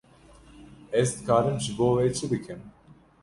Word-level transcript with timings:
Ez 1.01 1.05
dikarim 1.17 1.59
bo 1.77 1.87
we 1.97 2.05
çi 2.17 2.25
bikim? 2.31 2.59